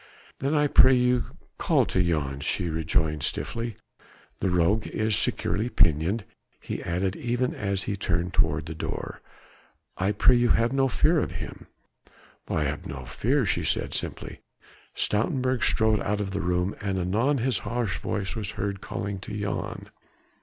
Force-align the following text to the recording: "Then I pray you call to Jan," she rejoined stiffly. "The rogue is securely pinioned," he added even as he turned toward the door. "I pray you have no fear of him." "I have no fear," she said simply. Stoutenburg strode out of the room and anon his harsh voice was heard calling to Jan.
"Then 0.39 0.55
I 0.55 0.65
pray 0.65 0.95
you 0.95 1.25
call 1.59 1.85
to 1.85 2.01
Jan," 2.01 2.39
she 2.39 2.69
rejoined 2.71 3.21
stiffly. 3.21 3.75
"The 4.39 4.49
rogue 4.49 4.87
is 4.87 5.15
securely 5.15 5.69
pinioned," 5.69 6.23
he 6.59 6.81
added 6.81 7.15
even 7.15 7.53
as 7.53 7.83
he 7.83 7.95
turned 7.95 8.33
toward 8.33 8.65
the 8.65 8.73
door. 8.73 9.21
"I 9.97 10.11
pray 10.11 10.35
you 10.35 10.47
have 10.49 10.73
no 10.73 10.87
fear 10.87 11.19
of 11.19 11.33
him." 11.33 11.67
"I 12.47 12.63
have 12.63 12.87
no 12.87 13.05
fear," 13.05 13.45
she 13.45 13.63
said 13.63 13.93
simply. 13.93 14.39
Stoutenburg 14.95 15.61
strode 15.61 15.99
out 15.99 16.19
of 16.19 16.31
the 16.31 16.41
room 16.41 16.75
and 16.81 16.97
anon 16.97 17.37
his 17.37 17.59
harsh 17.59 17.99
voice 17.99 18.35
was 18.35 18.49
heard 18.57 18.81
calling 18.81 19.19
to 19.19 19.39
Jan. 19.39 19.91